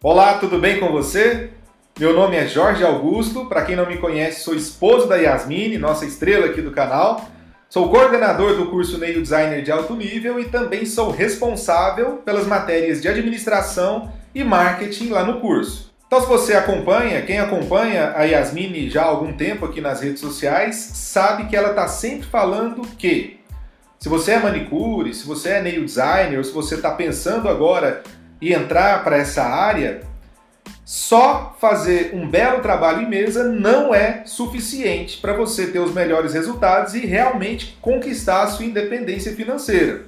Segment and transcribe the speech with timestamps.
[0.00, 1.50] Olá, tudo bem com você?
[1.98, 6.06] Meu nome é Jorge Augusto, para quem não me conhece, sou esposo da Yasmine, nossa
[6.06, 7.28] estrela aqui do canal.
[7.68, 13.02] Sou coordenador do curso Nail Designer de alto nível e também sou responsável pelas matérias
[13.02, 15.92] de administração e marketing lá no curso.
[16.06, 20.20] Então, se você acompanha, quem acompanha a Yasmine já há algum tempo aqui nas redes
[20.20, 23.40] sociais, sabe que ela está sempre falando que
[23.98, 28.04] se você é manicure, se você é nail designer, ou se você está pensando agora
[28.40, 30.02] e entrar para essa área,
[30.84, 36.32] só fazer um belo trabalho em mesa não é suficiente para você ter os melhores
[36.32, 40.04] resultados e realmente conquistar a sua independência financeira.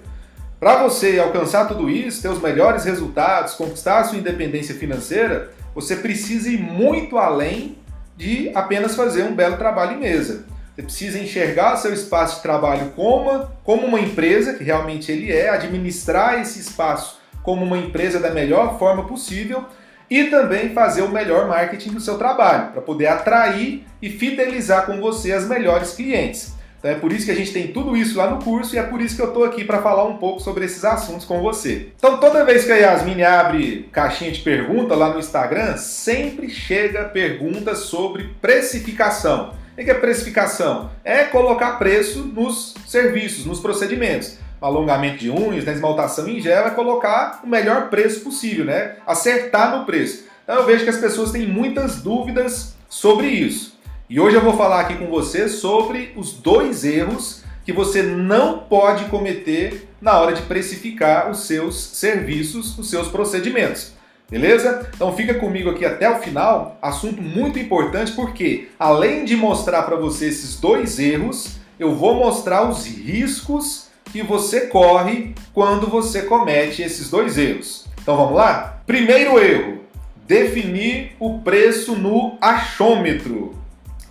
[0.58, 5.96] Para você alcançar tudo isso, ter os melhores resultados, conquistar a sua independência financeira, você
[5.96, 7.76] precisa ir muito além
[8.16, 10.44] de apenas fazer um belo trabalho em mesa.
[10.74, 15.50] Você precisa enxergar seu espaço de trabalho como, como uma empresa, que realmente ele é,
[15.50, 19.64] administrar esse espaço como uma empresa da melhor forma possível
[20.10, 25.00] e também fazer o melhor marketing do seu trabalho, para poder atrair e fidelizar com
[25.00, 26.54] você as melhores clientes.
[26.80, 28.82] Então é por isso que a gente tem tudo isso lá no curso e é
[28.82, 31.88] por isso que eu estou aqui para falar um pouco sobre esses assuntos com você.
[31.96, 37.04] Então toda vez que a Yasmin abre caixinha de pergunta lá no Instagram, sempre chega
[37.04, 39.52] perguntas sobre precificação.
[39.78, 40.90] O que é precificação?
[41.04, 46.70] É colocar preço nos serviços, nos procedimentos alongamento de unhas, na esmaltação em gel, é
[46.70, 48.96] colocar o melhor preço possível, né?
[49.06, 50.24] Acertar no preço.
[50.44, 53.78] Então eu vejo que as pessoas têm muitas dúvidas sobre isso.
[54.08, 58.58] E hoje eu vou falar aqui com você sobre os dois erros que você não
[58.58, 63.92] pode cometer na hora de precificar os seus serviços, os seus procedimentos.
[64.28, 64.88] Beleza?
[64.94, 69.96] Então fica comigo aqui até o final, assunto muito importante porque além de mostrar para
[69.96, 76.82] você esses dois erros, eu vou mostrar os riscos que você corre quando você comete
[76.82, 77.86] esses dois erros.
[78.02, 78.80] Então vamos lá?
[78.86, 79.80] Primeiro erro:
[80.26, 83.54] definir o preço no achômetro.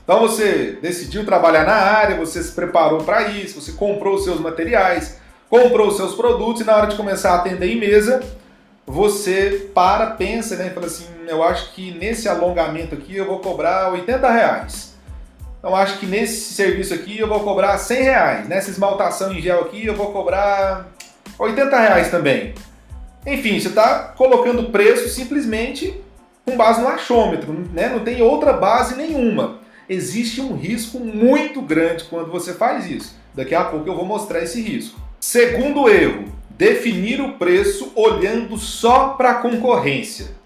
[0.03, 4.39] Então você decidiu trabalhar na área, você se preparou para isso, você comprou os seus
[4.39, 8.23] materiais, comprou os seus produtos e na hora de começar a atender em mesa,
[8.87, 13.39] você para, pensa né, e fala assim: eu acho que nesse alongamento aqui eu vou
[13.39, 14.88] cobrar 80 reais.
[15.59, 18.47] Então acho que nesse serviço aqui eu vou cobrar 100 reais.
[18.47, 20.87] Nessa esmaltação em gel aqui eu vou cobrar
[21.37, 22.53] 80 reais também.
[23.25, 26.01] Enfim, você está colocando preço simplesmente
[26.45, 27.89] com base no achômetro, né?
[27.89, 29.59] não tem outra base nenhuma.
[29.87, 33.19] Existe um risco muito grande quando você faz isso.
[33.33, 34.99] Daqui a pouco eu vou mostrar esse risco.
[35.19, 40.38] Segundo erro, definir o preço olhando só para a concorrência.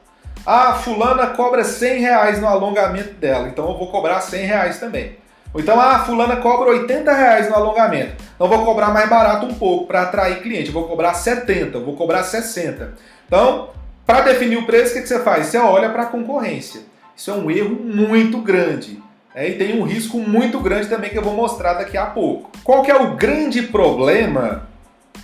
[0.46, 5.16] Ah, fulana cobra 100 reais no alongamento dela, então eu vou cobrar 100 reais também.
[5.54, 9.53] Ou então, ah, fulana cobra 80 reais no alongamento, então vou cobrar mais barato um
[9.53, 12.94] pouco para atrair cliente, eu vou cobrar 70, eu vou cobrar 60.
[13.26, 13.70] Então,
[14.06, 15.48] para definir o preço, o que, que você faz?
[15.48, 16.82] Você olha para a concorrência.
[17.16, 19.02] Isso é um erro muito grande.
[19.34, 22.52] É, e tem um risco muito grande também que eu vou mostrar daqui a pouco.
[22.64, 24.68] Qual que é o grande problema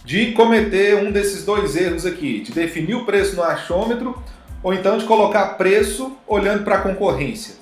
[0.03, 2.39] de cometer um desses dois erros aqui?
[2.39, 4.17] De definir o preço no achômetro
[4.61, 7.55] ou então de colocar preço olhando para a concorrência.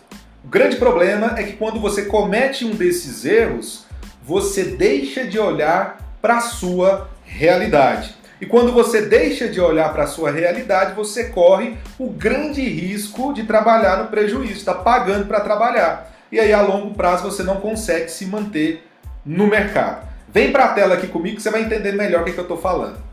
[0.43, 3.85] O grande problema é que quando você comete um desses erros,
[4.23, 8.15] você deixa de olhar para a sua realidade.
[8.39, 13.33] E quando você deixa de olhar para a sua realidade, você corre o grande risco
[13.33, 16.13] de trabalhar no prejuízo, está pagando para trabalhar.
[16.31, 18.85] E aí a longo prazo você não consegue se manter
[19.25, 20.07] no mercado.
[20.29, 22.39] Vem para a tela aqui comigo que você vai entender melhor o que, é que
[22.39, 23.06] eu estou falando.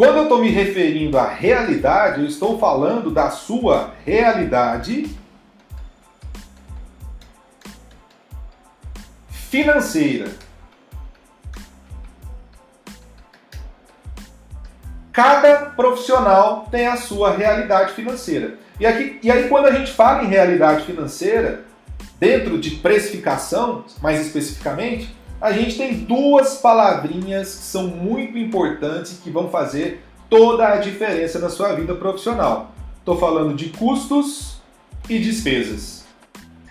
[0.00, 5.14] Quando eu estou me referindo à realidade, eu estou falando da sua realidade
[9.28, 10.30] financeira.
[15.12, 18.54] Cada profissional tem a sua realidade financeira.
[18.80, 21.66] E, aqui, e aí, quando a gente fala em realidade financeira,
[22.18, 29.16] dentro de precificação, mais especificamente, a gente tem duas palavrinhas que são muito importantes e
[29.16, 32.72] que vão fazer toda a diferença na sua vida profissional.
[32.98, 34.60] Estou falando de custos
[35.08, 36.04] e despesas.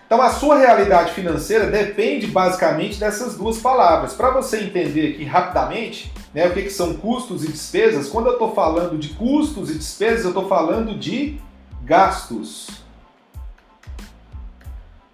[0.06, 4.13] Então, a sua realidade financeira depende basicamente dessas duas palavras.
[4.13, 8.33] Para você entender aqui rapidamente né, o que, que são custos e despesas, quando eu
[8.33, 11.39] estou falando de custos e despesas, eu estou falando de
[11.83, 12.69] gastos.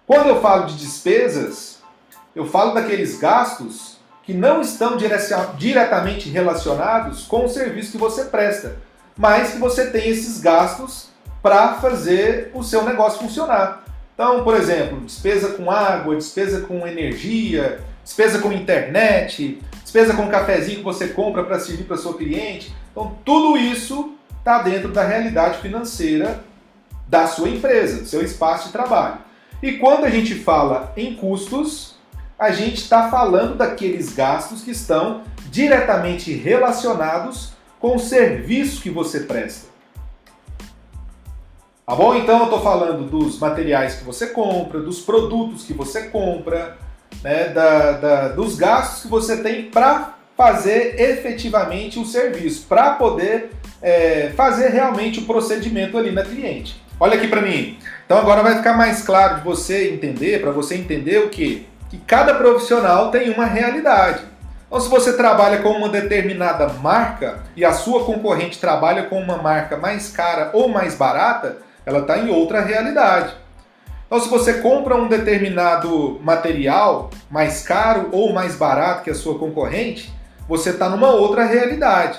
[0.06, 1.75] Quando eu falo de despesas,
[2.36, 4.98] eu falo daqueles gastos que não estão
[5.56, 8.76] diretamente relacionados com o serviço que você presta,
[9.16, 11.08] mas que você tem esses gastos
[11.42, 13.84] para fazer o seu negócio funcionar.
[14.12, 20.78] Então, por exemplo, despesa com água, despesa com energia, despesa com internet, despesa com cafezinho
[20.78, 22.74] que você compra para servir para seu cliente.
[22.92, 26.44] Então, tudo isso está dentro da realidade financeira
[27.08, 29.18] da sua empresa, do seu espaço de trabalho.
[29.62, 31.95] E quando a gente fala em custos,
[32.38, 39.20] a gente está falando daqueles gastos que estão diretamente relacionados com o serviço que você
[39.20, 39.68] presta.
[41.86, 42.14] Tá bom?
[42.16, 46.76] Então eu estou falando dos materiais que você compra, dos produtos que você compra,
[47.22, 53.50] né, da, da, dos gastos que você tem para fazer efetivamente o serviço, para poder
[53.80, 56.82] é, fazer realmente o procedimento ali na cliente.
[56.98, 57.78] Olha aqui para mim.
[58.04, 61.66] Então agora vai ficar mais claro de você entender, para você entender o que?
[62.06, 64.22] Cada profissional tem uma realidade.
[64.66, 69.36] Então, se você trabalha com uma determinada marca e a sua concorrente trabalha com uma
[69.36, 73.32] marca mais cara ou mais barata, ela está em outra realidade.
[74.06, 79.38] Então, se você compra um determinado material mais caro ou mais barato que a sua
[79.38, 80.12] concorrente,
[80.48, 82.18] você está numa outra realidade.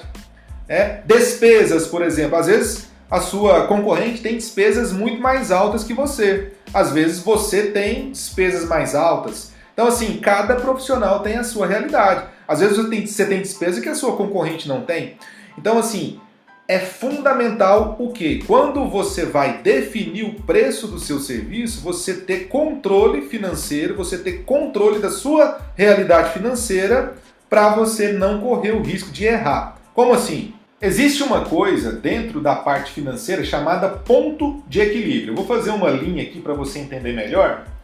[0.67, 0.99] É?
[1.05, 6.51] Despesas, por exemplo, às vezes a sua concorrente tem despesas muito mais altas que você.
[6.73, 9.53] Às vezes você tem despesas mais altas.
[9.77, 12.23] Então, assim, cada profissional tem a sua realidade.
[12.47, 15.17] Às vezes você tem, despesa que a sua concorrente não tem.
[15.55, 16.19] Então, assim,
[16.67, 18.43] é fundamental o que?
[18.47, 24.45] Quando você vai definir o preço do seu serviço, você ter controle financeiro, você ter
[24.45, 27.13] controle da sua realidade financeira
[27.47, 29.77] para você não correr o risco de errar.
[29.93, 30.55] Como assim?
[30.81, 35.33] Existe uma coisa dentro da parte financeira chamada ponto de equilíbrio.
[35.33, 37.76] Eu vou fazer uma linha aqui para você entender melhor.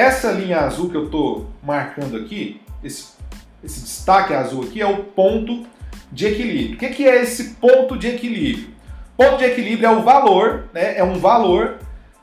[0.00, 3.08] Essa linha azul que eu estou marcando aqui, esse,
[3.62, 5.66] esse, destaque azul aqui, é o ponto
[6.10, 6.76] de equilíbrio.
[6.76, 8.70] O que, que é esse ponto de equilíbrio?
[9.14, 10.96] Ponto de equilíbrio é o valor, né?
[10.96, 11.80] é um valor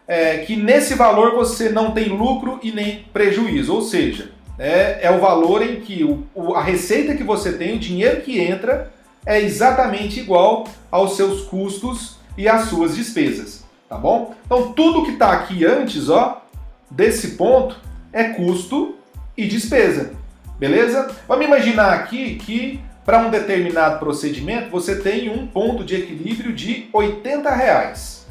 [0.08, 5.12] é, que nesse valor você não tem lucro e nem prejuízo, ou seja, é, é
[5.12, 8.92] o valor em que o, o, a receita que você tem, o dinheiro que entra,
[9.24, 14.34] é exatamente igual aos seus custos e às suas despesas, tá bom?
[14.48, 16.42] Então tudo que está aqui antes, ó,
[16.90, 17.78] desse ponto
[18.12, 18.96] é custo
[19.36, 20.14] e despesa,
[20.60, 21.16] beleza?
[21.28, 26.90] Vamos imaginar aqui que para um determinado procedimento você tem um ponto de equilíbrio de
[26.92, 28.28] 80 reais.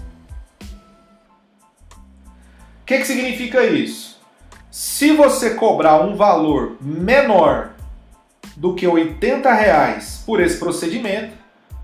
[2.82, 4.20] O que, que significa isso?
[4.70, 7.70] Se você cobrar um valor menor
[8.54, 11.32] do que 80 reais por esse procedimento,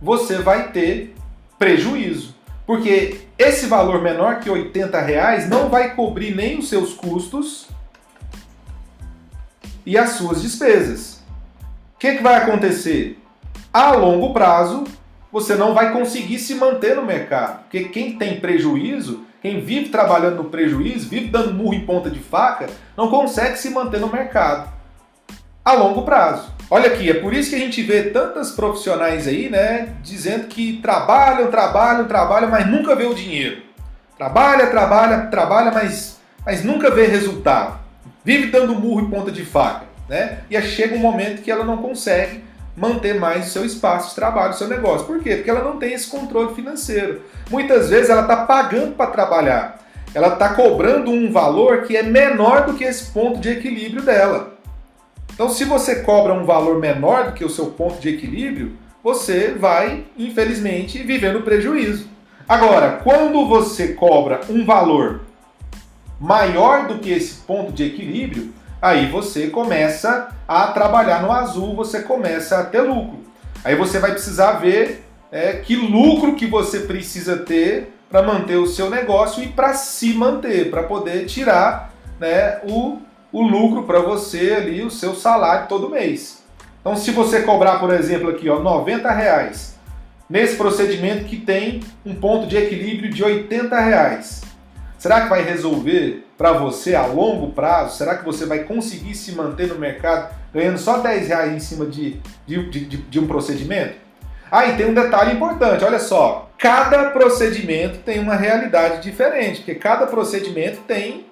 [0.01, 1.15] você vai ter
[1.59, 2.35] prejuízo.
[2.67, 7.69] Porque esse valor menor que 80 reais não vai cobrir nem os seus custos
[9.85, 11.23] e as suas despesas.
[11.95, 13.19] O que, que vai acontecer?
[13.73, 14.85] A longo prazo,
[15.31, 17.63] você não vai conseguir se manter no mercado.
[17.63, 22.21] Porque quem tem prejuízo, quem vive trabalhando no prejuízo, vive dando murro em ponta de
[22.21, 24.71] faca, não consegue se manter no mercado
[25.65, 26.53] a longo prazo.
[26.75, 30.81] Olha aqui, é por isso que a gente vê tantas profissionais aí, né, dizendo que
[30.81, 33.61] trabalham, trabalham, trabalham, mas nunca vê o dinheiro.
[34.17, 37.79] Trabalha, trabalha, trabalha, mas, mas nunca vê resultado.
[38.25, 40.39] Vive dando murro em ponta de faca, né?
[40.51, 42.43] E chega um momento que ela não consegue
[42.75, 45.07] manter mais o seu espaço de trabalho, o seu negócio.
[45.07, 45.37] Por quê?
[45.37, 47.21] Porque ela não tem esse controle financeiro.
[47.51, 49.79] Muitas vezes ela está pagando para trabalhar.
[50.15, 54.52] Ela está cobrando um valor que é menor do que esse ponto de equilíbrio dela.
[55.35, 59.53] Então, se você cobra um valor menor do que o seu ponto de equilíbrio, você
[59.53, 62.07] vai, infelizmente, viver no prejuízo.
[62.49, 65.23] Agora, quando você cobra um valor
[66.21, 72.03] maior do que esse ponto de equilíbrio, aí você começa a trabalhar no azul, você
[72.03, 73.21] começa a ter lucro.
[73.65, 78.67] Aí você vai precisar ver é, que lucro que você precisa ter para manter o
[78.67, 82.99] seu negócio e para se manter, para poder tirar né, o
[83.33, 86.43] o lucro para você ali, o seu salário todo mês.
[86.81, 89.79] Então, se você cobrar, por exemplo, aqui, ó, 90 reais,
[90.29, 94.43] nesse procedimento que tem um ponto de equilíbrio de 80 reais,
[94.99, 97.97] será que vai resolver para você a longo prazo?
[97.97, 101.87] Será que você vai conseguir se manter no mercado ganhando só 10 reais em cima
[101.87, 103.95] de, de, de, de um procedimento?
[104.51, 109.75] Ah, e tem um detalhe importante, olha só, cada procedimento tem uma realidade diferente, porque
[109.75, 111.25] cada procedimento tem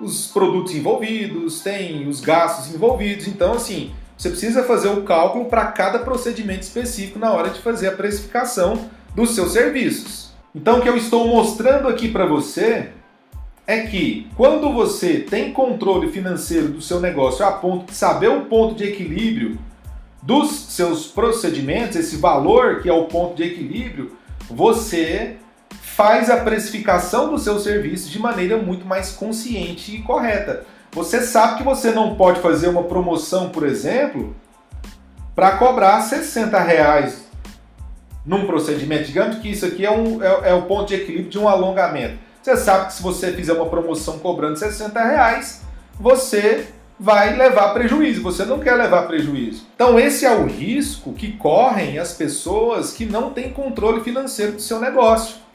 [0.00, 3.26] os produtos envolvidos, tem os gastos envolvidos.
[3.26, 7.88] Então, assim, você precisa fazer o cálculo para cada procedimento específico na hora de fazer
[7.88, 10.30] a precificação dos seus serviços.
[10.54, 12.90] Então, o que eu estou mostrando aqui para você
[13.66, 18.42] é que quando você tem controle financeiro do seu negócio a ponto de saber o
[18.42, 19.58] ponto de equilíbrio
[20.22, 24.12] dos seus procedimentos, esse valor que é o ponto de equilíbrio,
[24.48, 25.36] você
[25.96, 30.66] faz a precificação do seu serviço de maneira muito mais consciente e correta.
[30.92, 34.36] Você sabe que você não pode fazer uma promoção, por exemplo,
[35.34, 37.26] para cobrar 60 reais
[38.26, 39.04] num procedimento.
[39.04, 42.18] Digamos que isso aqui é, um, é, é o ponto de equilíbrio de um alongamento.
[42.42, 45.62] Você sabe que se você fizer uma promoção cobrando 60 reais,
[45.98, 46.66] você
[47.00, 48.22] vai levar prejuízo.
[48.22, 49.66] Você não quer levar prejuízo.
[49.74, 54.60] Então, esse é o risco que correm as pessoas que não têm controle financeiro do
[54.60, 55.45] seu negócio.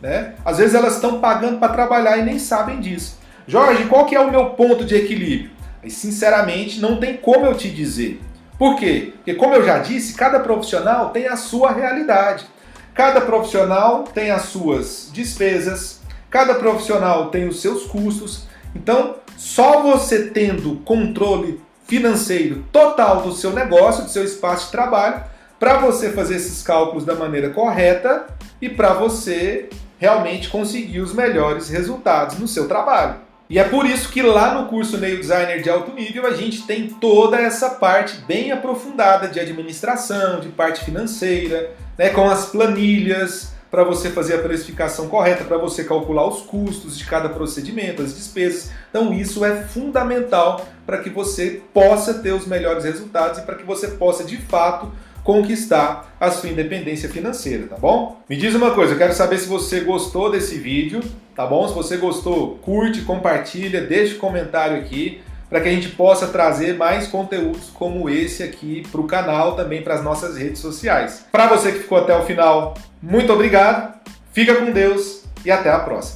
[0.00, 0.34] Né?
[0.44, 3.18] Às vezes elas estão pagando para trabalhar e nem sabem disso.
[3.46, 5.50] Jorge, qual que é o meu ponto de equilíbrio?
[5.82, 8.20] E, sinceramente, não tem como eu te dizer.
[8.58, 9.12] Por quê?
[9.16, 12.46] Porque, como eu já disse, cada profissional tem a sua realidade.
[12.94, 16.00] Cada profissional tem as suas despesas,
[16.30, 18.46] cada profissional tem os seus custos.
[18.74, 25.22] Então, só você tendo controle financeiro total do seu negócio, do seu espaço de trabalho,
[25.58, 28.26] para você fazer esses cálculos da maneira correta
[28.60, 33.26] e para você realmente conseguir os melhores resultados no seu trabalho.
[33.48, 36.66] E é por isso que lá no curso Nail Designer de alto nível a gente
[36.66, 43.54] tem toda essa parte bem aprofundada de administração, de parte financeira, né, com as planilhas
[43.70, 48.14] para você fazer a precificação correta, para você calcular os custos de cada procedimento, as
[48.14, 48.70] despesas.
[48.90, 53.64] Então isso é fundamental para que você possa ter os melhores resultados e para que
[53.64, 54.90] você possa de fato
[55.26, 58.20] conquistar a sua independência financeira, tá bom?
[58.30, 61.02] Me diz uma coisa, eu quero saber se você gostou desse vídeo,
[61.34, 61.66] tá bom?
[61.66, 66.76] Se você gostou, curte, compartilha, deixa um comentário aqui para que a gente possa trazer
[66.76, 71.26] mais conteúdos como esse aqui para o canal, também para as nossas redes sociais.
[71.32, 73.94] Para você que ficou até o final, muito obrigado,
[74.32, 76.15] fica com Deus e até a próxima.